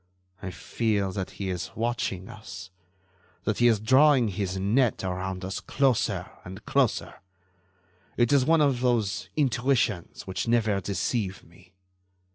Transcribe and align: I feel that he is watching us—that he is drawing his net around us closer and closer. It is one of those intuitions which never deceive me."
I 0.41 0.49
feel 0.49 1.11
that 1.11 1.29
he 1.37 1.49
is 1.51 1.69
watching 1.75 2.27
us—that 2.27 3.59
he 3.59 3.67
is 3.67 3.79
drawing 3.79 4.29
his 4.29 4.57
net 4.57 5.03
around 5.03 5.45
us 5.45 5.59
closer 5.59 6.25
and 6.43 6.65
closer. 6.65 7.19
It 8.17 8.33
is 8.33 8.43
one 8.43 8.61
of 8.61 8.81
those 8.81 9.29
intuitions 9.35 10.25
which 10.25 10.47
never 10.47 10.81
deceive 10.81 11.43
me." 11.43 11.75